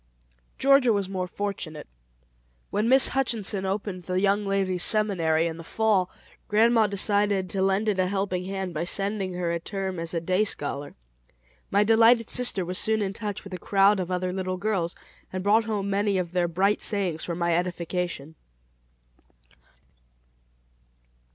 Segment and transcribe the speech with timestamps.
[0.57, 1.85] Georgia was more fortunate.
[2.71, 6.09] When Miss Hutchinson opened "The Young Ladies' Seminary" in the Fall,
[6.47, 10.19] grandma decided to lend it a helping hand by sending her a term as a
[10.19, 10.95] day scholar.
[11.69, 14.95] My delighted sister was soon in touch with a crowd of other little girls,
[15.31, 18.33] and brought home many of their bright sayings for my edification.